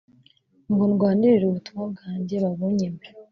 [0.71, 3.05] ngo ndwanirire ubutumwa bwanjye babunyime